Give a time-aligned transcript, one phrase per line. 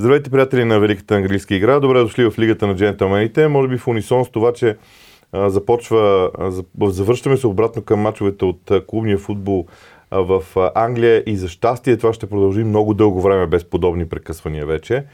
[0.00, 1.80] Здравейте, приятели на Великата английска игра.
[1.80, 3.48] Добре дошли в Лигата на джентълмените.
[3.48, 4.76] Може би в унисон с това, че
[5.32, 9.66] а, започва, а, завършваме се обратно към мачовете от а, клубния футбол
[10.10, 10.42] в
[10.74, 15.04] Англия и за щастие това ще продължи много дълго време без подобни прекъсвания вече.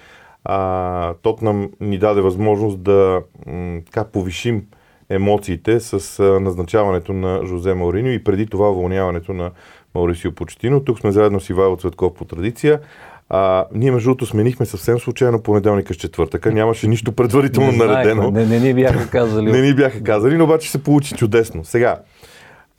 [0.44, 4.62] А, Тотнам ни даде възможност да м, така, повишим
[5.10, 9.50] емоциите с назначаването на Жозе Мауриньо и преди това уволняването на
[9.94, 10.84] Маурисио Почтино.
[10.84, 12.80] Тук сме заедно с Ивайло Цветков по традиция.
[13.28, 16.52] А, ние между другото сменихме съвсем случайно понеделника с четвъртъка.
[16.52, 18.30] Нямаше нищо предварително Не наредено.
[18.30, 19.52] Не, не ни бяха казали.
[19.52, 21.64] Не ни бяха казали, но обаче се получи чудесно.
[21.64, 22.00] Сега,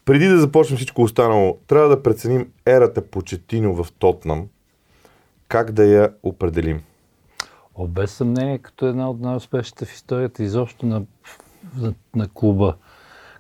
[0.06, 4.48] преди да започнем всичко останало, трябва да преценим ерата Почетино в Тотнам.
[5.48, 6.82] Как да я определим?
[7.76, 11.02] О, без съмнение, като една от най-успешните в историята изобщо на,
[11.78, 12.76] на, на клуба.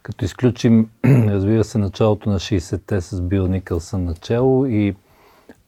[0.03, 4.95] Като изключим, разбира се, началото на 60-те с Бил Никълсън начало и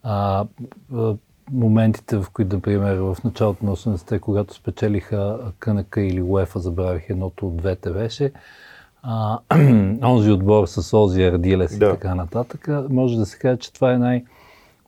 [0.02, 0.44] а,
[1.52, 7.46] моментите, в които, например, в началото на 80-те, когато спечелиха КНК или УЕФА, забравих едното
[7.46, 8.32] от двете беше,
[9.02, 9.38] а,
[10.02, 11.86] онзи отбор с Ози Ардилес Да.
[11.86, 14.24] и така нататък, може да се каже, че това е най-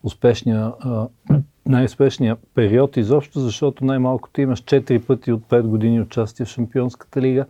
[0.03, 0.73] успешния,
[1.67, 7.47] най-успешния период изобщо, защото най-малкото имаш 4 пъти от 5 години участие в Шампионската лига.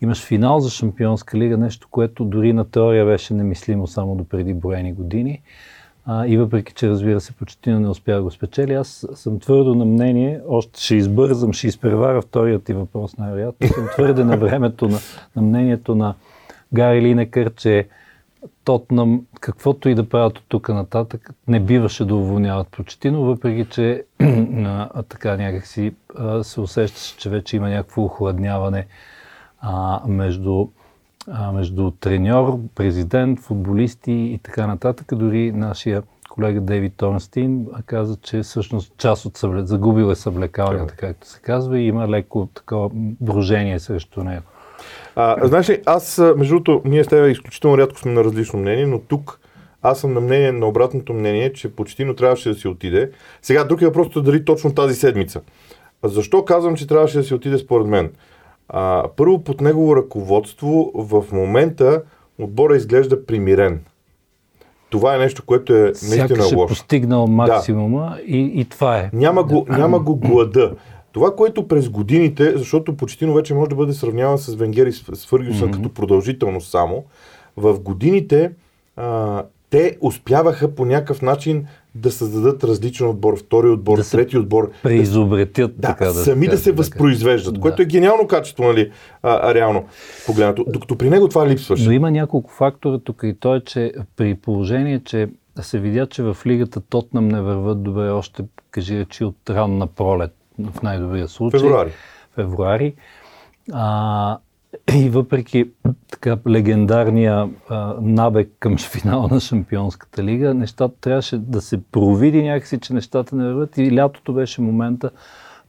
[0.00, 4.54] Имаш финал за Шампионска лига, нещо, което дори на теория беше немислимо само до преди
[4.54, 5.42] броени години.
[6.06, 9.74] А, и въпреки, че разбира се, почти не успя да го спечели, аз съм твърдо
[9.74, 14.88] на мнение, още ще избързам, ще изпреваря вторият ти въпрос най-вероятно, съм твърде на времето,
[14.88, 14.98] на,
[15.36, 16.14] на мнението на
[16.72, 17.88] Гари Линекър, че
[18.64, 24.04] Тотнам, каквото и да правят от тук нататък, не биваше да уволняват Почетино, въпреки че
[24.64, 28.86] а, така някакси а, се усещаше, че вече има някакво охладняване
[29.60, 30.68] а, между,
[31.28, 35.06] а, между треньор, президент, футболисти и така нататък.
[35.12, 39.66] Дори нашия колега Дейвид Торнстин каза, че всъщност част от събле...
[39.66, 42.90] загубил е съблекалнята, както се казва, и има леко такова
[43.20, 44.42] брожение срещу него.
[45.16, 48.86] А, знаеш ли, аз, между другото, ние с теб изключително рядко сме на различно мнение,
[48.86, 49.40] но тук
[49.82, 53.10] аз съм на мнение, на обратното мнение, че Почтино трябваше да си отиде.
[53.42, 55.40] Сега, друг е въпросът дали точно тази седмица.
[56.04, 58.10] Защо казвам, че трябваше да си отиде според мен?
[58.72, 62.02] А, първо, под негово ръководство в момента
[62.38, 63.80] отбора изглежда примирен.
[64.90, 66.68] Това е нещо, което е наистина Сякаш е лошо.
[66.68, 69.10] постигнал максимума и, и това е.
[69.12, 70.72] Няма го, няма го глада.
[71.12, 75.26] Това, което през годините, защото Почетино вече може да бъде сравняван с Венгер и с
[75.26, 75.72] Фъргюсън mm-hmm.
[75.72, 77.04] като продължителност само,
[77.56, 78.50] в годините
[78.96, 84.70] а, те успяваха по някакъв начин да създадат различен отбор, втори отбор, Да трети отбор.
[84.82, 86.76] Преизобретят, Да, така да сами да се така.
[86.76, 87.60] възпроизвеждат, Да.
[87.60, 88.90] което е гениално качество, нали,
[89.22, 89.84] а, а, реално
[90.26, 90.64] погледнато.
[90.68, 91.84] Докато при него това липсваше.
[91.86, 95.28] Но има няколко фактора тук и то е, че при положение, че
[95.60, 100.34] се видя, че в лигата Тотнам не върват добре още, кажи речи, от ранна пролет,
[100.72, 101.60] в най-добрия случай.
[101.60, 101.90] Февруари.
[102.34, 102.94] Февруари.
[103.72, 104.38] А,
[104.94, 105.70] и въпреки
[106.10, 112.80] така легендарния а, набег към финала на Шампионската лига, нещата трябваше да се провиди някакси,
[112.80, 113.78] че нещата не върват.
[113.78, 115.10] И лятото беше момента,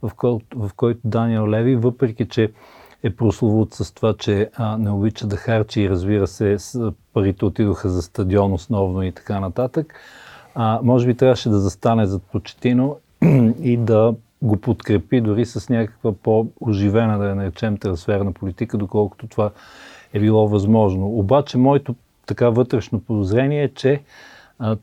[0.01, 2.51] в който, в който Даниел Леви, въпреки че
[3.03, 6.57] е прословут с това, че а, не обича да харчи и разбира се,
[7.13, 9.93] парите отидоха за стадион основно и така нататък,
[10.55, 12.97] а, може би трябваше да застане зад Почетино
[13.61, 14.13] и да
[14.43, 19.51] го подкрепи дори с някаква по-оживена, да я наречем, трансферна политика, доколкото това
[20.13, 21.07] е било възможно.
[21.07, 21.95] Обаче моето
[22.25, 24.01] така вътрешно подозрение е, че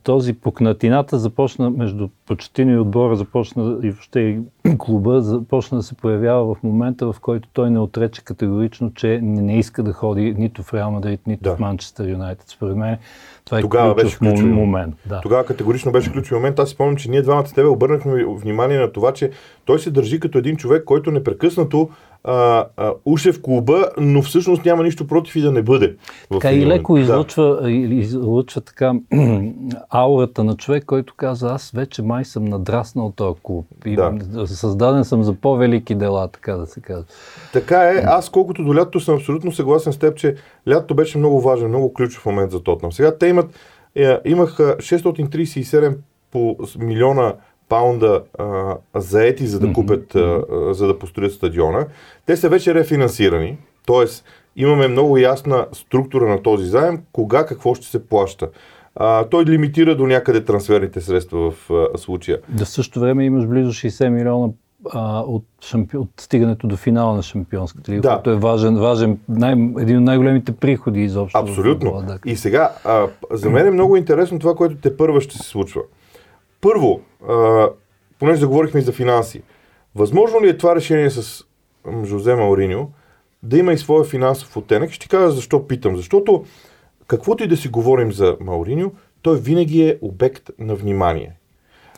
[0.03, 4.39] този пукнатината започна между Почетино и отбора, започна и въобще и
[4.79, 9.59] клуба, започна да се появява в момента, в който той не отрече категорично, че не,
[9.59, 11.57] иска да ходи нито в Реал Мадрид, нито Да.
[11.57, 12.49] в Манчестър Юнайтед.
[12.49, 12.99] Според мен
[13.45, 14.95] това е Тогава ключов беше ключов мом- момент.
[15.07, 15.21] Да.
[15.21, 16.59] Тогава категорично беше ключов момент.
[16.59, 19.31] Аз си спомням, че ние двамата с тебе обърнахме внимание на това, че
[19.65, 21.91] той се държи като един човек, който непрекъснато
[22.25, 25.97] а, а, уше в клуба, но всъщност няма нищо против и да не бъде.
[26.33, 27.07] Така и леко момент.
[27.07, 27.13] Да.
[27.13, 28.95] излъчва, излъчва така
[29.91, 33.67] аурата на човек, който каза, аз вече май съм надраснал този клуб.
[33.87, 34.47] И Да.
[34.47, 37.05] създаден съм за по-велики дела, така да се казва.
[37.53, 38.03] Така е.
[38.07, 40.35] Аз колкото до лятото съм абсолютно съгласен с теб, че
[40.69, 42.93] лятото беше много важен, много ключов момент за Тотнам.
[42.93, 43.51] Сега те имат,
[43.95, 45.97] е, имаха 637
[46.31, 47.35] по милиона
[47.71, 50.45] паунда а, заети, за да купят, а,
[50.75, 51.87] за да построят стадиона.
[52.27, 54.05] Те са вече рефинансирани, т.е.
[54.57, 58.49] имаме много ясна структура на този заем, кога какво ще се плаща.
[58.97, 62.39] А, той лимитира до някъде трансферните средства в а, случая.
[62.49, 64.53] Да в същото време имаш близо 60 милиона
[64.93, 65.97] а, от, шампи...
[65.97, 68.15] от стигането до финала на Шампионската лига, Да.
[68.15, 69.53] който е важен, важен най...
[69.79, 71.39] един от най-големите приходи изобщо.
[71.39, 72.03] Абсолютно.
[72.07, 72.19] да.
[72.27, 75.81] И сега, а, за мен е много интересно това, което те първа ще се случва.
[76.61, 77.69] Първо, а,
[78.19, 79.43] понеже заговорихме и за финанси.
[79.95, 81.45] Възможно ли е това решение с
[82.05, 82.91] Жозе Мауриньо
[83.43, 84.91] да има и своя финансов оттенък?
[84.91, 85.97] Ще ти кажа защо питам.
[85.97, 86.45] Защото
[87.07, 88.93] каквото и да си говорим за Мауриньо,
[89.23, 91.33] той винаги е обект на внимание.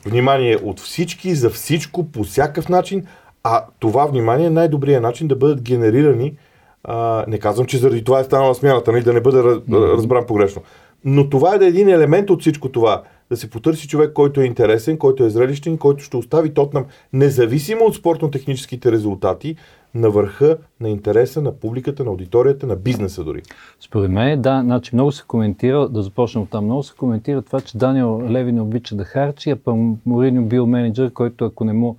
[0.04, 3.06] Внимание от всички, за всичко, по всякакъв начин,
[3.42, 6.36] а това внимание е най-добрият начин да бъдат генерирани.
[6.84, 10.26] А, не казвам, че заради това е станала смяната, нали, да не бъде раз, разбран
[10.26, 10.62] погрешно.
[11.04, 13.02] Но това е да е един елемент от всичко това.
[13.32, 17.84] Да се потърси човек, който е интересен, който е зрелищен, който ще остави Тотнам, независимо
[17.84, 19.56] от спортно-техническите резултати,
[19.94, 23.42] на върха на интереса на публиката, на аудиторията, на бизнеса дори.
[23.80, 27.78] Според мен, да, значи много се коментира, да започнем там, много се коментира това, че
[27.78, 29.76] Даниел Леви не обича да харчи, а пък
[30.48, 31.96] бил менеджер, който ако не му,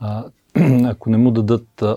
[0.00, 0.24] а,
[0.84, 1.96] ако не му дадат а,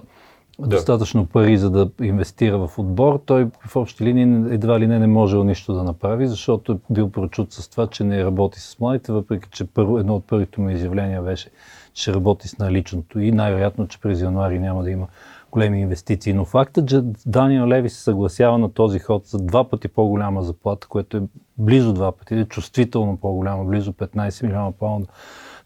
[0.60, 0.68] да.
[0.68, 5.08] достатъчно пари за да инвестира в отбор, той в общи линии едва ли не не
[5.08, 9.12] можел нищо да направи, защото е бил прочут с това, че не работи с младите,
[9.12, 11.50] въпреки че първо, едно от първите му изявления беше,
[11.94, 15.08] че работи с наличното и най-вероятно, че през януари няма да има
[15.52, 16.34] големи инвестиции.
[16.34, 20.88] Но фактът, че Даниел Леви се съгласява на този ход за два пъти по-голяма заплата,
[20.88, 21.22] което е
[21.58, 25.08] близо два пъти, или чувствително по-голяма, близо 15 милиона паунда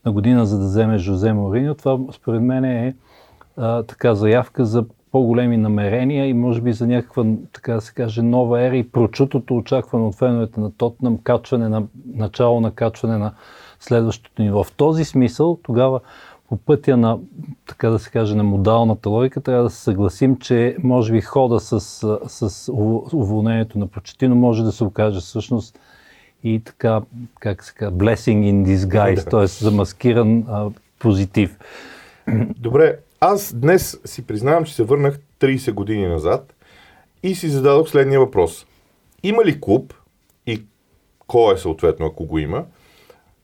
[0.06, 2.96] на година, за да вземе Жозе Мориньо, това според мен е
[3.58, 8.22] а, така заявка за по-големи намерения и може би за някаква, така да се каже,
[8.22, 11.84] нова ера и прочутото очакване от феновете на Тотнам, качване на,
[12.14, 13.34] начало на качване на
[13.80, 14.64] следващото ниво.
[14.64, 16.00] В този смисъл тогава
[16.50, 17.20] по пътя на,
[17.68, 21.60] така да се каже, на модалната логика, трябва да се съгласим, че може би хода
[21.60, 21.80] с,
[22.28, 22.72] с
[23.14, 25.80] уволнението на Почетино може да се окаже всъщност
[26.44, 27.02] и така,
[27.40, 29.48] как се казва, blessing in disguise, т.е.
[29.48, 30.70] замаскиран а,
[31.00, 31.58] позитив.
[32.58, 36.54] Добре, аз днес си признавам, че се върнах 30 години назад
[37.24, 38.66] и си зададох следния въпрос.
[39.24, 39.94] Има ли клуб
[40.48, 40.64] и
[41.28, 42.66] кой е съответно, ако го има,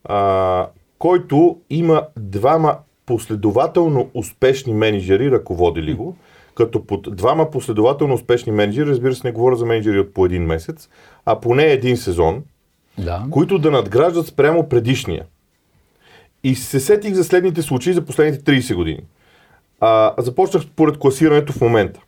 [0.04, 0.68] а,
[1.00, 6.16] който има двама последователно успешни менеджери, ръководили го,
[6.56, 10.44] като под двама последователно успешни менеджери, разбира се, не говоря за менеджери от по един
[10.44, 10.90] месец,
[11.26, 12.44] а поне един сезон,
[12.98, 13.26] да.
[13.32, 15.26] които да надграждат спрямо предишния.
[16.44, 19.02] И се сетих за следните случаи за последните 30 години.
[19.80, 22.00] А, започнах поред класирането в момента.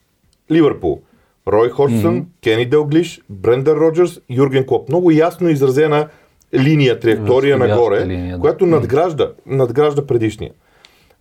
[0.51, 1.01] Ливърпул.
[1.48, 2.25] Рой Ходжсън, mm-hmm.
[2.44, 4.89] Кени Делглиш, Брендър Роджерс, Юрген Клоп.
[4.89, 6.07] Много ясно изразена
[6.54, 8.42] линия, траектория нагоре, линия, да.
[8.42, 10.51] която надгражда, надгражда предишния.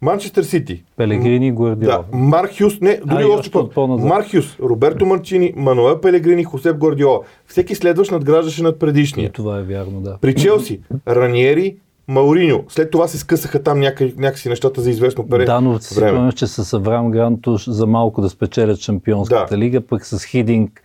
[0.01, 0.85] Манчестър Сити.
[0.97, 2.05] Пелегрини Гвардиола.
[2.13, 6.77] Да, Марк Хюс, не, дори а, още по Марк Хюс, Роберто Марчини, Мануел Пелегрини, Хосеп
[6.77, 7.21] Гвардиола.
[7.47, 9.27] Всеки следващ надграждаше над предишния.
[9.27, 10.19] И това е вярно, да.
[10.21, 11.77] При Челси, Раниери,
[12.09, 12.65] Мауриньо.
[12.69, 15.45] След това се скъсаха там някакви, някакси нещата за известно пере.
[15.45, 19.59] Да, но си спомняш, че с Аврам Грантуш за малко да спечелят Шампионската да.
[19.59, 20.83] лига, пък с Хидинг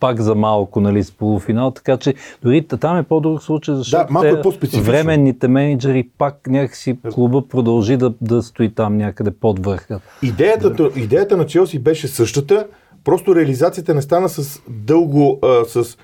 [0.00, 4.12] пак за малко, нали, с полуфинал, така че дори там е по-друг случай, защото да,
[4.12, 10.00] малко е временните менеджери пак някакси клуба продължи да, да стои там някъде под върха.
[10.22, 10.90] Идеята, да.
[10.96, 12.66] идеята на Челси беше същата,
[13.04, 15.96] просто реализацията не стана с дълго, а, с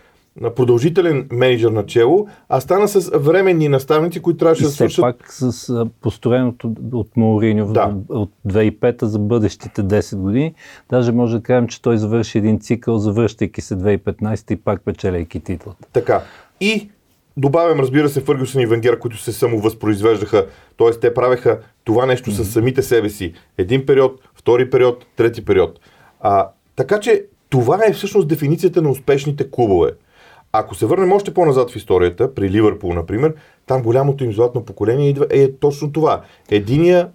[0.57, 5.03] продължителен менеджер на чело, а стана с временни наставници, които трябваше и да свършат.
[5.03, 7.95] пак с построеното от Мауриньо да.
[8.09, 10.55] от 2005 за бъдещите 10 години.
[10.91, 15.41] Даже може да кажем, че той завърши един цикъл, завръщайки се 2015 и пак печеляйки
[15.41, 15.89] титлата.
[15.93, 16.23] Така.
[16.61, 16.91] И
[17.37, 20.47] добавям, разбира се, Фъргюсън и Венгер, които се самовъзпроизвеждаха,
[20.79, 20.91] т.е.
[20.91, 22.43] те правеха това нещо mm-hmm.
[22.43, 23.33] с самите себе си.
[23.59, 25.81] Един период, втори период, трети период.
[26.21, 29.91] А, така че това е всъщност дефиницията на успешните клубове.
[30.53, 33.35] Ако се върнем още по-назад в историята, при Ливърпул, например,
[33.67, 36.23] там голямото им златно поколение идва, е точно това.
[36.51, 37.09] Единия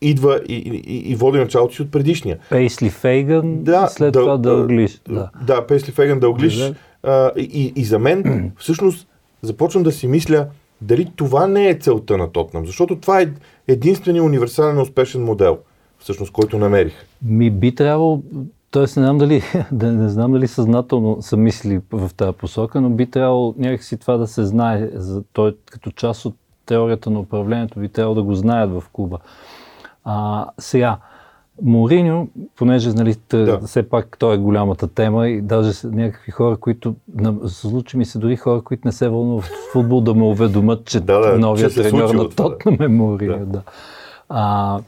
[0.00, 0.54] идва и,
[0.86, 2.38] и, и води началото си от предишния.
[2.50, 5.00] Пейсли Фейган, да, след да, това Дълглиш.
[5.08, 6.72] Да, да Пейсли Фейган, Дълглиш.
[7.02, 9.08] А, и, и за мен, всъщност,
[9.42, 10.46] започвам да си мисля,
[10.80, 13.28] дали това не е целта на Тотнам, защото това е
[13.68, 15.58] единствения универсален успешен модел,
[15.98, 16.94] всъщност, който намерих.
[17.22, 18.22] Ми би трябвало
[18.74, 22.90] Тоест, не знам дали, да, не знам дали съзнателно са мисли в тази посока, но
[22.90, 24.88] би трябвало някакси това да се знае.
[24.94, 26.34] За, той като част от
[26.66, 29.18] теорията на управлението би трябвало да го знаят в клуба.
[30.04, 30.98] А, сега,
[31.62, 33.60] Мориньо, понеже нали, да.
[33.66, 36.94] все пак той е голямата тема и даже някакви хора, които,
[37.46, 41.00] случи ми се дори хора, които не се вълнуват в футбол, да ме уведомят, че
[41.00, 43.38] да, да, новият треньор на Тотнам е Мориньо.
[43.38, 43.46] Да.
[43.46, 43.62] Да.
[44.28, 44.78] А,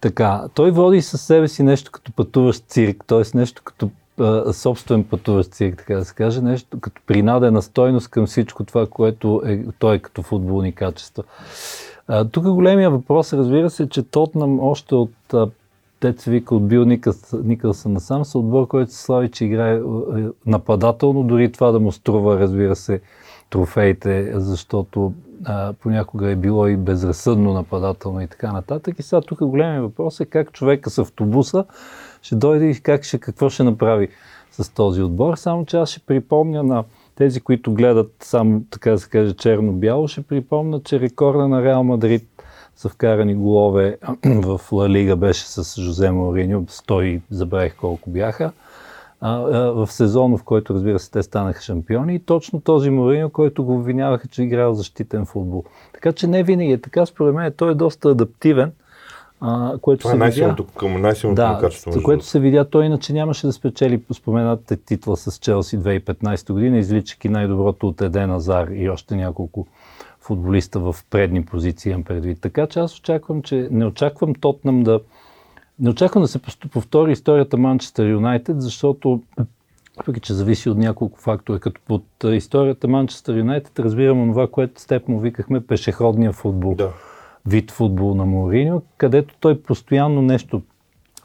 [0.00, 3.36] така, той води със себе си нещо като пътуващ цирк, т.е.
[3.36, 3.90] нещо като
[4.20, 8.86] а, собствен пътуващ цирк, така да се каже, нещо като принадена стойност към всичко това,
[8.86, 11.22] което е, той е като футболни качества.
[12.08, 15.12] А, тук големия въпрос, разбира се, че Тотнам още от
[16.00, 16.84] Тец вика от Бил
[17.32, 19.80] Никълсън насам, са отбор, който се слави, че играе
[20.46, 23.00] нападателно, дори това да му струва, разбира се,
[23.50, 25.12] трофеите, защото
[25.44, 28.98] а, понякога е било и безразсъдно нападателно и така нататък.
[28.98, 31.64] И сега тук големият въпрос е как човека с автобуса
[32.22, 34.08] ще дойде и как ще, какво ще направи
[34.50, 35.36] с този отбор.
[35.36, 40.08] Само че аз ще припомня на тези, които гледат само, така да се каже, черно-бяло,
[40.08, 42.26] ще припомня, че рекорда на Реал Мадрид
[42.76, 48.52] са вкарани голове в Ла Лига беше с Жозе Мауриньо, 100 забравих колко бяха
[49.22, 53.74] в сезона, в който разбира се те станаха шампиони и точно този Мориньо, който го
[53.74, 55.64] обвиняваха, че играл защитен футбол.
[55.92, 58.72] Така че не винаги е така, според мен той е доста адаптивен.
[59.42, 61.92] А, което Това е най-силното, към най-силното да, качество.
[61.92, 66.78] За което се видя, той иначе нямаше да спечели споменатите титла с Челси 2015 година,
[66.78, 69.66] изличайки най-доброто от Еден Азар и още няколко
[70.20, 72.40] футболиста в предни позиции имам предвид.
[72.40, 75.00] Така че аз очаквам, че не очаквам Тотнам да,
[75.80, 76.38] не очаквам да се
[76.70, 79.22] повтори историята Манчестър Юнайтед, защото
[79.96, 81.58] въпреки че зависи от няколко фактора.
[81.58, 86.74] Като под историята Манчестър Юнайтед разбирам това, което с теб му викахме пешеходния футбол.
[86.74, 86.92] Да.
[87.46, 90.62] Вид футбол на Мориньо, където той постоянно нещо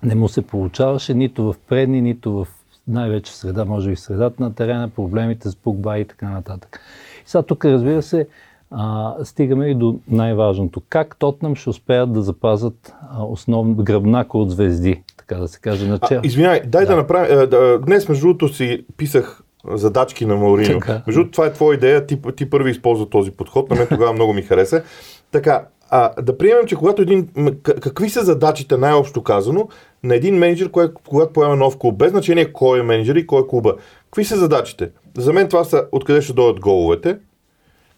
[0.04, 2.48] не му се получаваше, нито в предни, нито в
[2.88, 6.80] най-вече в среда, може и в средата на терена, проблемите с Пукба и така нататък.
[7.26, 8.28] И сега тук, разбира се,
[8.77, 10.82] а, стигаме и до най-важното.
[10.89, 15.88] Как Тотнам ще успеят да запазят а, основно гръбнака от звезди, така да се каже.
[15.88, 16.22] Начало.
[16.24, 17.50] Извинявай, дай да, да направим.
[17.50, 19.41] Да, днес, между другото, си писах
[19.74, 20.79] задачки на Маурино.
[21.08, 24.13] Между другото, това е твоя идея, ти, ти първи използва този подход, на мен тогава
[24.13, 24.84] много ми хареса.
[25.32, 27.27] Така, а, да приемем, че когато един.
[27.63, 29.67] Какви са задачите, най-общо казано,
[30.03, 33.41] на един менеджер, кое, когато поема нов клуб, без значение кой е менеджер и кой
[33.41, 33.75] е клуба.
[34.05, 34.89] Какви са задачите?
[35.17, 37.17] За мен това са откъде ще дойдат головете,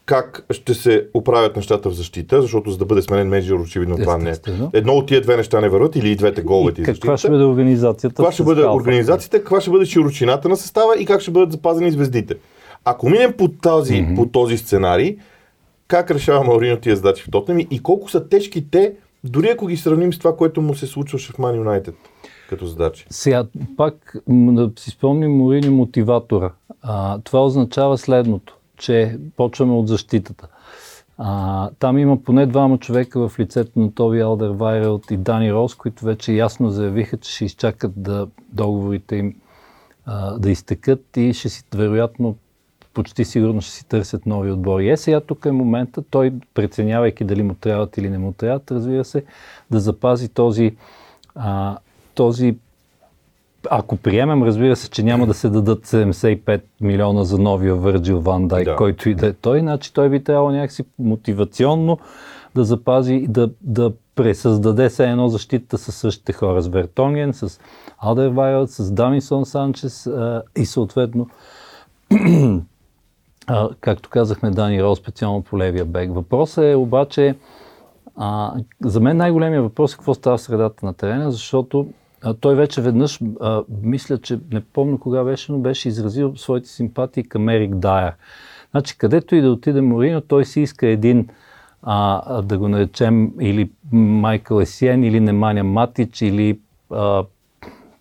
[0.07, 4.17] как ще се оправят нещата в защита, защото за да бъде сменен менеджер, очевидно това
[4.17, 4.33] не е.
[4.73, 6.83] Едно от тия две неща не върват или и двете головете.
[6.83, 8.15] Каква ще бъде организацията?
[8.15, 11.91] Каква ще бъде организацията, каква ще бъде широчината на състава и как ще бъдат запазени
[11.91, 12.35] звездите.
[12.85, 14.15] Ако минем по, тази, mm-hmm.
[14.15, 15.17] по този сценарий,
[15.87, 19.77] как решава Маурино тия задачи в Тотнем и колко са тежки те, дори ако ги
[19.77, 21.95] сравним с това, което му се случваше в Ман Юнайтед
[22.49, 23.05] като задачи.
[23.09, 23.45] Сега,
[23.77, 26.51] пак да си спомним Морино мотиватора.
[26.81, 30.47] А, това означава следното че почваме от защитата.
[31.17, 35.75] А, там има поне двама човека в лицето на Тоби Алдер Вайрелт и Дани Рос,
[35.75, 39.35] които вече ясно заявиха, че ще изчакат да договорите им
[40.05, 42.35] а, да изтекат и ще си, вероятно,
[42.93, 44.89] почти сигурно ще си търсят нови отбори.
[44.89, 49.05] Е, сега тук е момента, той преценявайки дали му трябват или не му трябват, разбира
[49.05, 49.23] се,
[49.71, 50.75] да запази този,
[51.35, 51.77] а,
[52.15, 52.57] този
[53.71, 58.47] ако приемем, разбира се, че няма да се дадат 75 милиона за новия Върджил Ван
[58.47, 58.75] Дайк, да.
[58.75, 61.97] който и да е той, значи той би трябвало някакси мотивационно
[62.55, 67.59] да запази, да, да пресъздаде се едно защита с същите хора, с Вертонген, с
[67.97, 71.27] Алдервайлд, с Дамисон Санчес а, и съответно,
[73.47, 76.13] а, както казахме, Дани Рол специално по левия бек.
[76.13, 77.35] Въпросът е обаче,
[78.15, 81.87] а, за мен най-големия въпрос е какво става в средата на терена, защото
[82.23, 86.69] а, той вече веднъж, а, мисля, че не помня кога беше, но беше изразил своите
[86.69, 88.13] симпатии към Ерик Дайер.
[88.71, 91.27] Значи, където и да отиде Морино, той си иска един,
[91.83, 96.59] а, да го наречем, или Майкъл Есиен, или Неманя Матич, или
[96.91, 97.23] а,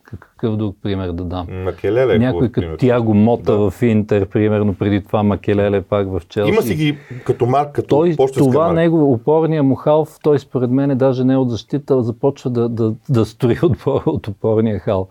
[0.06, 1.46] какъв друг пример да дам?
[1.64, 2.18] Макелеле.
[2.18, 3.70] Някой като Тяго Мота да.
[3.70, 6.52] в Интер, примерно, преди това Макелеле пак в Челси.
[6.52, 8.74] Има си ги като марк, като той, Това марк.
[8.74, 12.94] негово опорния му халф, той според мен е даже не от защита, започва да, да,
[13.08, 15.08] да строи отбор от опорния халф.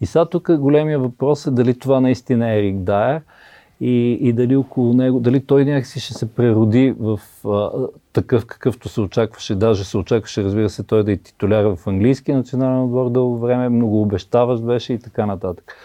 [0.00, 3.20] И сега тук големия въпрос е дали това наистина е Ерик Дайер
[3.80, 7.70] и, и дали около него, дали той някакси ще се прероди в а,
[8.12, 9.54] такъв какъвто се очакваше.
[9.54, 13.68] Даже се очакваше, разбира се, той да е титуляр в английски национален отбор дълго време,
[13.68, 15.76] много обещаващ беше и така нататък.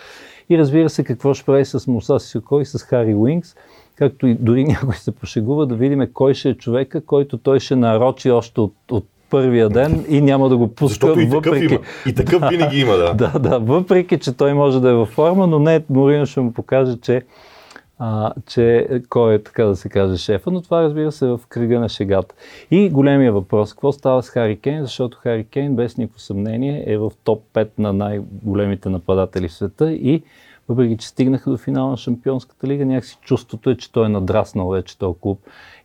[0.50, 3.56] И разбира се, какво ще прави с Муса Сисоко и с Хари Уинкс,
[3.96, 7.76] както и дори някой се пошегува да видим кой ще е човека, който той ще
[7.76, 10.88] нарочи още от, от първия ден и няма да го пуска.
[10.88, 11.74] Защото и такъв въпреки...
[11.74, 11.84] има.
[12.06, 13.14] И такъв винаги има, да.
[13.14, 16.54] да, да, въпреки, че той може да е във форма, но не, Морино ще му
[16.54, 17.22] покаже, че
[18.00, 21.80] а, че кой е, така да се каже, шефа, но това разбира се в кръга
[21.80, 22.36] на шегата.
[22.72, 26.98] И големия въпрос, какво става с Хари Кейн, защото Хари Кейн без никакво съмнение е
[26.98, 30.24] в топ 5 на най-големите нападатели в света и
[30.70, 34.70] въпреки, че стигнаха до финала на Шампионската лига, някакси чувството е, че той е надраснал
[34.70, 35.40] вече този клуб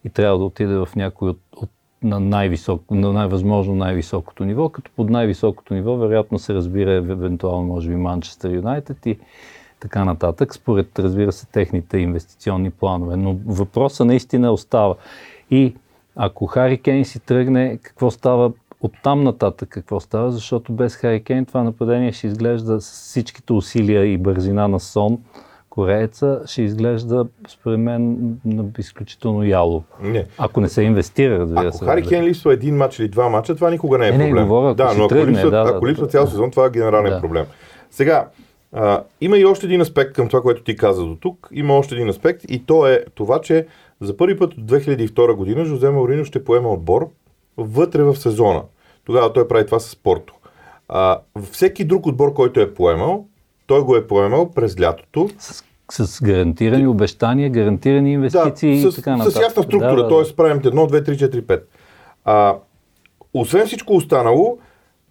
[0.05, 1.71] и трябва да отиде в някой от, от
[2.03, 7.89] на, най-висок, на най-възможно най-високото ниво, като под най-високото ниво вероятно се разбира евентуално може
[7.89, 9.19] би Манчестър Юнайтед и
[9.83, 13.17] така нататък, според, разбира се, техните инвестиционни планове.
[13.17, 14.95] Но въпросът наистина остава.
[15.51, 15.75] И
[16.17, 21.23] ако Хари Кейн си тръгне, какво става от там нататък, какво става, защото без Хари
[21.25, 25.19] Кейн това нападение ще изглежда с всичките усилия и бързина на Сон,
[25.71, 28.19] корееца ще изглежда, според мен,
[28.79, 29.83] изключително яло.
[30.03, 30.27] Не.
[30.39, 31.85] Ако не се инвестира, разбира ако се.
[31.85, 34.45] Хари Кен липсва един матч или два матча, това никога не е Не, не, проблем.
[34.49, 36.11] говоря, ако да, но ако тръгне, липсва, да, ако да, липсва да.
[36.11, 37.21] цял сезон, това е генерален Да.
[37.21, 37.45] проблем.
[37.91, 38.29] Сега,
[38.73, 41.49] а, има и още един аспект към това, което ти каза до тук.
[41.53, 43.67] Има още един аспект и то е това, че
[44.01, 47.11] за първи път от 2002 година Жозе Маорино ще поема отбор
[47.57, 48.63] вътре в сезона.
[49.05, 50.35] Тогава той прави това с Порто.
[50.89, 53.27] А, всеки друг отбор, който е поемал,
[53.67, 55.29] той го е поемал през лятото.
[55.39, 59.33] С, с гарантирани обещания, гарантирани инвестиции да, и с, така нататък.
[59.33, 60.37] с ясна структура, Да, да, т.е.
[60.37, 61.63] правим 1, 2, 3, 4, 5.
[62.25, 62.57] А,
[63.35, 64.59] освен всичко останало,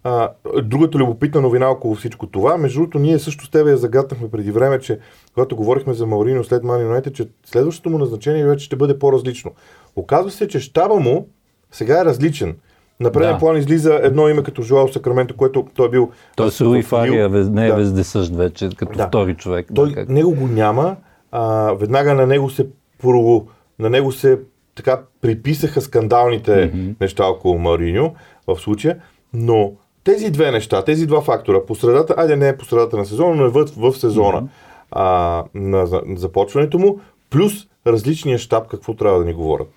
[0.04, 0.28] а,
[0.62, 4.50] другата любопитна новина около всичко това, между другото, ние също с тебе я загатнахме преди
[4.50, 4.98] време, че
[5.34, 9.50] когато говорихме за Маурино след Мани Юнайтед, че следващото му назначение вече ще бъде по-различно.
[9.96, 11.28] Оказва се, че щаба му
[11.70, 12.56] сега е различен.
[13.00, 13.38] На преден Да.
[13.38, 16.10] план излиза едно име като Жоал Сакраменто, което той е бил...
[16.36, 17.76] Той с Руи Фария не е Да.
[17.76, 19.06] вездесъщ вече, като Да.
[19.06, 19.66] втори човек.
[19.74, 20.08] Той, да, как...
[20.08, 20.96] него го няма,
[21.32, 22.66] а, веднага на него се
[23.02, 23.46] про,
[23.78, 24.38] на него се
[24.74, 26.94] така приписаха скандалните mm-hmm.
[27.00, 28.14] неща около Мариньо
[28.46, 28.98] в случая,
[29.34, 29.72] но
[30.04, 33.34] тези две неща, тези два фактора, по средата, айде не е по средата на сезона,
[33.34, 34.48] но е в, в сезона mm-hmm.
[34.90, 37.52] а, на, за- започването му, плюс
[37.86, 39.68] различния щаб, какво трябва да ни говорят.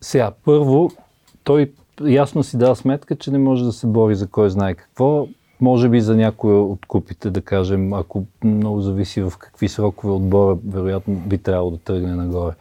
[0.00, 0.90] Сега, първо,
[1.44, 1.72] той
[2.04, 5.26] ясно си дава сметка, че не може да се бори за кой знае какво.
[5.60, 10.58] Може би за някои от купите, да кажем, ако много зависи в какви срокове отбора,
[10.68, 12.52] вероятно би трябвало да тръгне нагоре.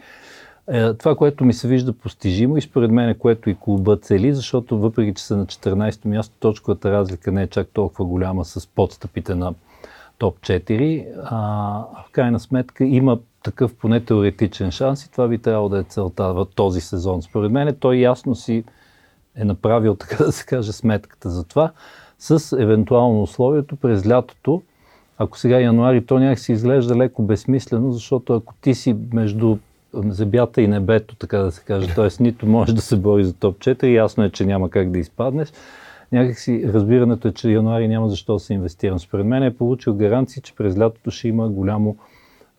[0.68, 4.34] Е, това, което ми се вижда постижимо и според мен, е което и клуба цели,
[4.34, 8.68] защото въпреки, че са на 14-то място, точковата разлика не е чак толкова голяма с
[8.68, 9.54] подстъпите на
[10.18, 11.38] топ 4, а
[12.08, 16.34] в крайна сметка има такъв поне теоретичен шанс и това би трябвало да е целта
[16.34, 17.22] в този сезон.
[17.22, 18.64] Според мен той ясно си
[19.36, 21.72] е направил, така да се каже, сметката за това,
[22.20, 24.62] с евентуално условието през лятото,
[25.18, 29.58] ако сега януари, то някак си изглежда леко безсмислено, защото ако ти си между
[29.94, 32.24] зебята и небето, така да се каже, т.е.
[32.24, 35.54] нито можеш да се бори за топ 4, ясно е, че няма как да изпаднеш,
[36.12, 39.00] някакси разбирането е, че януари няма защо да се инвестирам.
[39.00, 41.98] Според мен е получил гаранции, че през лятото ще има голямо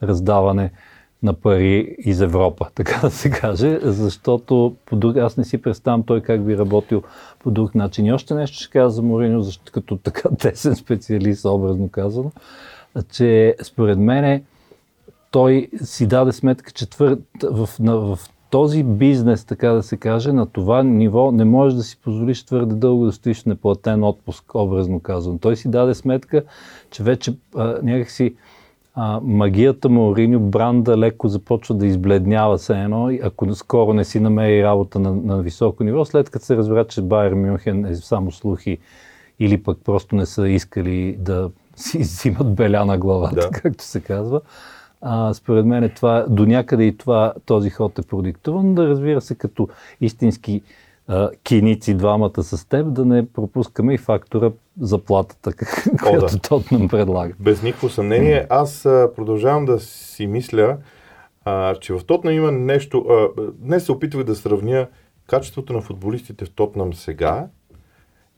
[0.02, 0.70] раздаване
[1.22, 6.02] на пари из Европа, така да се каже, защото по друг, аз не си представям
[6.02, 7.02] той как би работил
[7.38, 8.06] по друг начин.
[8.06, 12.32] И още нещо ще кажа за Мориньо, защото като така тесен специалист, образно казано,
[13.12, 14.42] че според мен
[15.34, 17.18] той си даде сметка, че твър...
[17.42, 18.18] в, на, в
[18.50, 22.74] този бизнес, така да се каже, на това ниво не можеш да си позволиш твърде
[22.74, 25.38] дълго да стоиш в неплатен отпуск, образно казвам.
[25.38, 26.42] Той си даде сметка,
[26.90, 28.34] че вече а, някакси
[28.94, 34.20] а, магията му, Риньо, бранда леко започва да избледнява се едно, ако скоро не си
[34.20, 38.32] намери работа на, на високо ниво, след като се разбира, че Байер Мюнхен е само
[38.32, 38.78] слухи
[39.38, 43.50] или пък просто не са искали да си взимат беля на главата, Да.
[43.50, 44.40] както се казва.
[45.06, 49.20] А, според мен е това, до някъде и това, този ход е продиктуван, да разбира
[49.20, 49.68] се като
[50.00, 50.62] истински
[51.08, 55.52] а, киници двамата с теб, да не пропускаме и фактора заплатата,
[56.02, 57.34] която тот нам предлага.
[57.40, 58.46] Без никакво съмнение.
[58.50, 60.76] Аз а, продължавам да си мисля,
[61.44, 63.06] а, че в Тотнам има нещо.
[63.10, 64.86] А, днес се опитвах да сравня
[65.26, 67.46] качеството на футболистите в Тотнам сега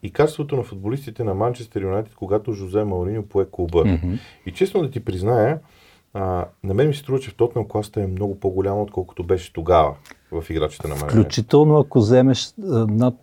[0.02, 3.84] и качеството на футболистите на Манчестър Юнайтед, когато Жозе Мауриньо пое клуба.
[3.84, 4.14] Мгм.
[4.46, 5.58] И честно да ти призная,
[6.16, 9.52] а, на мен ми се струва, че в Тотнам класата е много по-голяма, отколкото беше
[9.52, 9.94] тогава
[10.32, 11.20] в играчите на Манчестър.
[11.20, 12.54] Включително ако вземеш
[12.88, 13.14] над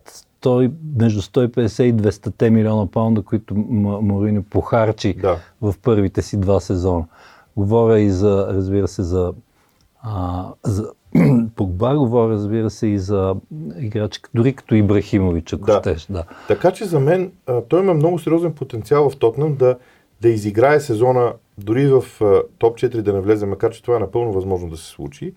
[0.42, 5.38] 100, между 150 и 200 милиона паунда, които М- Мориньо похарчи Да.
[5.62, 7.06] в първите си два сезона.
[7.58, 9.34] Говоря и за, разбира се, за,
[10.02, 10.92] а, за
[11.56, 13.36] Погба, говоря, разбира се, и за
[13.80, 15.80] играчи, дори като Ибрахимович, ако Да.
[15.80, 16.06] щеш.
[16.10, 16.24] Да.
[16.48, 19.78] Така че за мен а, той има много сериозен потенциал в Тотнам да,
[20.24, 22.04] да изиграе сезона дори в
[22.58, 25.34] топ 4 да не влезе, макар че това е напълно възможно да се случи.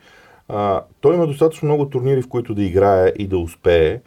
[0.49, 4.01] А, той има достатъчно много турнири, в които да играе и да успее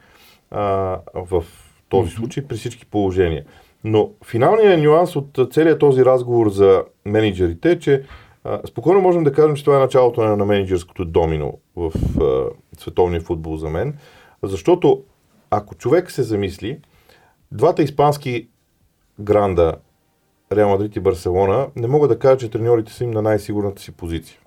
[0.52, 1.44] а, в
[1.89, 3.46] този случай при всички положения.
[3.84, 8.04] Но финалният нюанс от целият този разговор за менеджерите е, че
[8.44, 12.46] а, спокойно можем да кажем, че това е началото на, на менеджерското домино в а,
[12.80, 13.98] световния футбол за мен.
[14.44, 15.04] Защото
[15.52, 16.80] ако човек се замисли,
[17.52, 18.48] двата испански
[19.20, 19.74] гранда,
[20.51, 23.91] Реал Мадрид и Барселона, не мога да кажа, че треньорите са им на най-сигурната си
[23.91, 24.39] позиция.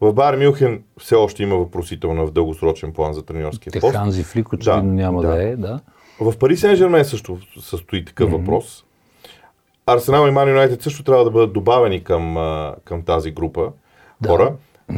[0.00, 3.96] В Байер Мюнхен все още има въпросителна в дългосрочен план за треньорския пост.
[3.96, 5.28] Ханзи Флик очевидно Да, няма да.
[5.28, 5.42] да.
[5.42, 5.80] е, да.
[6.20, 8.38] В Пари Сен Жермен също състои такъв mm-hmm.
[8.38, 8.84] въпрос.
[9.86, 12.36] Арсенал и Ман Юнайтед също трябва да бъдат добавени към,
[12.84, 13.72] към тази група
[14.20, 14.28] Да.
[14.28, 14.54] хора.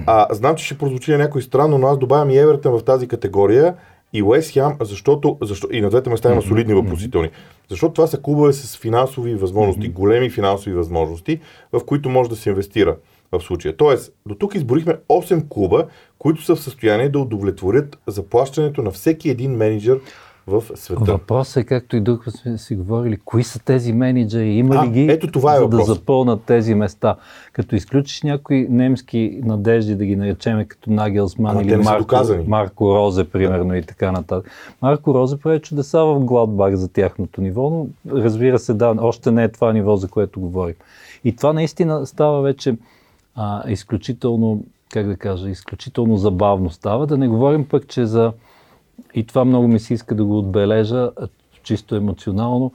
[0.07, 3.09] А, знам, че ще прозвучи на някой странно, но аз добавям и Евертън в тази
[3.09, 3.75] категория
[4.13, 7.31] и Уест Хям, защото, защо, и на двете места има солидни въпросителни.
[7.71, 11.41] Защото това са клубове с финансови възможности, големи финансови възможности,
[11.73, 12.97] в които може да се инвестира.
[13.33, 13.77] в случая.
[13.77, 15.87] Тоест, до тук изборихме 8 клуба,
[16.19, 20.01] които са в състояние да удовлетворят заплащането на всеки един менеджер
[20.47, 21.05] в света.
[21.05, 24.91] Въпросът е, както и друг сме си говорили, кои са тези менеджери, има А, ли
[24.91, 25.87] ги, ето това е за да въпрос.
[25.87, 27.17] запълнат тези места.
[27.53, 32.17] Като изключиш някои немски надежди, да ги наречеме като Нагелсман Ама или Марко.
[32.47, 34.51] Марко Розе, примерно, и така нататък.
[34.83, 37.87] Марко Розе прави чудеса в Гладбах за тяхното ниво, но
[38.21, 40.75] разбира се, да, още не е това ниво, за което говорим.
[41.25, 42.77] И това наистина става вече
[43.35, 47.07] а, изключително, как да кажа, изключително забавно става.
[47.07, 48.33] Да не говорим пък, че за
[49.15, 51.11] и това много ми се иска да го отбележа,
[51.63, 52.73] чисто емоционално.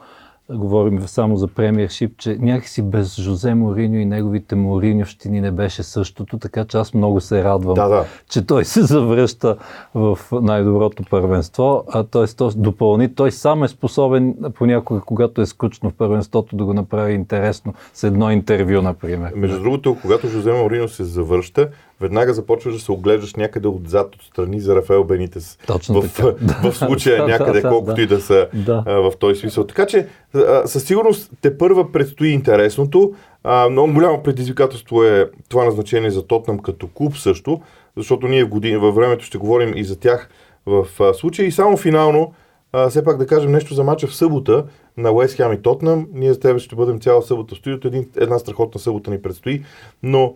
[0.54, 6.38] Говорим само за премиершип, че някакси без Жозе Мориньо и неговите Мориньовщини не беше същото,
[6.38, 8.06] така че аз много се радвам, Да, да.
[8.30, 9.58] че той се завръща
[9.96, 12.26] в най-доброто първенство, а т.е.
[12.38, 17.14] той допълни, той сам е способен понякога, когато е скучно в първенството, да го направи
[17.14, 19.32] интересно с едно интервю, например.
[19.36, 21.70] Между другото, когато Жозе Марино се завръща,
[22.02, 25.58] веднага започваш да се оглеждаш някъде отзад, отстрани за Рафаел Бенитес.
[25.68, 26.70] Точно в, така.
[26.72, 29.68] в случая Да, някъде, колкото и да са а, в този смисъл.
[29.68, 33.14] Така че а, със сигурност те първа предстои интересното.
[33.44, 37.62] А, много голямо предизвикателство е това назначение за Тотнам като клуб също,
[37.98, 40.30] защото ние в години, във времето ще говорим и за тях
[40.66, 41.48] в а, случая.
[41.48, 42.34] И само финално,
[42.74, 44.66] а, все пак да кажем нещо за мача в събота
[44.98, 46.08] на Уест Хем и Тотнам.
[46.14, 47.88] Ние с тебе ще бъдем цяла събота в студиото.
[47.88, 49.64] Един, една страхотна събота ни предстои,
[50.04, 50.36] но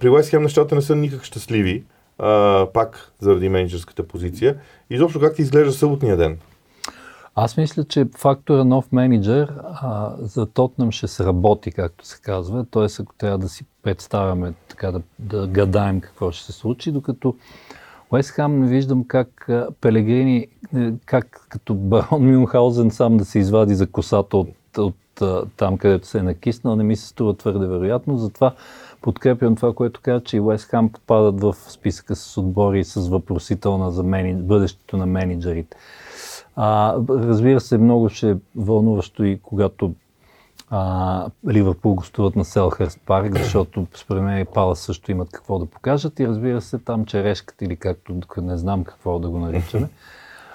[0.00, 1.84] при Уест Хем нещата не са никак щастливи,
[2.18, 4.56] а, пак заради менеджерската позиция.
[4.90, 6.38] Изобщо как ти изглежда съботния ден?
[7.34, 12.66] Аз мисля, че фактора нов менеджер а, за Тотнам ще сработи, както се казва.
[12.70, 12.86] Т.е.
[13.02, 17.34] ако трябва да си представяме, така да, да гадаем какво ще се случи, докато
[18.10, 23.38] Уест Хам не виждам как а, Пелегрини, е, как като барон Мюнхаузен сам да се
[23.38, 27.36] извади за косата от, от а, там, където се е накиснал, не ми се струва
[27.36, 28.18] твърде вероятно.
[28.18, 28.54] Затова
[29.02, 33.90] подкрепям това, което каза, че и Уест Хам попадат в списъка с отбори с въпросителна
[33.90, 35.76] за мени, бъдещето на менеджерите.
[36.56, 39.94] А, разбира се, много ще е вълнуващо и когато
[40.70, 45.66] а, Ливърпул гостуват на Селхърст парк, защото според мен и Пала също имат какво да
[45.66, 49.88] покажат и разбира се там черешката или както не знам какво да го наричаме.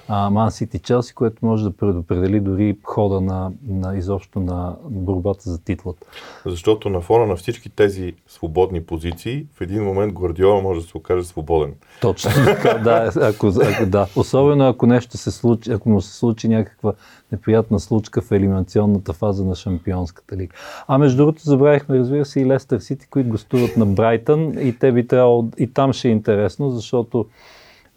[0.09, 5.63] Ман Сити Челси, което може да предопредели дори хода на, на изобщо на борбата за
[5.63, 6.07] титлата.
[6.45, 10.97] Защото на фона на всички тези свободни позиции, в един момент Гвардиола може да се
[10.97, 11.73] окаже свободен.
[12.01, 14.07] Точно така, да, ако, ако, да.
[14.15, 16.93] Особено ако нещо се случи, ако му се случи някаква
[17.31, 20.55] неприятна случка в елиминационната фаза на Шампионската лига.
[20.87, 24.91] А между другото забравихме, разбира се, и Лестър Сити, които гостуват на Брайтън и те
[24.91, 27.25] би трябвало, и там ще е интересно, защото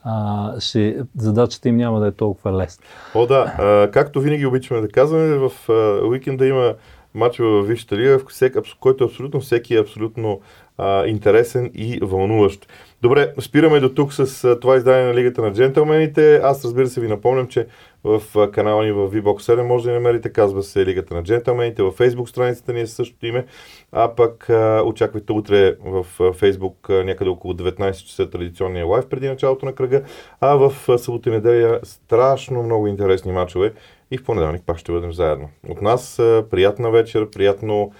[0.09, 2.85] а, ще, задачата им няма да е толкова лесна.
[3.14, 3.55] О, да.
[3.59, 6.75] А, както винаги обичаме да казваме, в а, уикенда има
[7.14, 10.40] матчове в Висшата лига, в всек, който абсолютно всеки е абсолютно
[10.79, 12.66] а, интересен и вълнуващ.
[13.03, 16.37] Добре, спираме до тук с а, това издание на Лигата на джентълмените.
[16.37, 17.66] Аз разбира се ви напомням, че
[18.04, 21.82] в канала ни в VBOX 7 може да ни намерите, казва се Лигата на джентълмените,
[21.82, 23.46] във Facebook страницата ни е същото име,
[23.92, 24.50] а пък
[24.84, 30.02] очаквайте утре в Facebook някъде около 19 часа традиционния лайв преди началото на кръга,
[30.40, 33.72] а в събота и неделя страшно много интересни матчове
[34.11, 35.48] и в понеделник пак ще бъдем заедно.
[35.68, 36.14] От нас
[36.50, 37.92] приятна вечер, приятно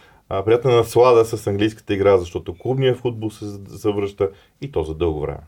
[0.45, 4.31] приятна наслада с английската игра, защото клубният футбол се завръща
[4.61, 5.41] и то за дълго време.